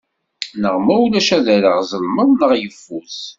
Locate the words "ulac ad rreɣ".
1.03-1.77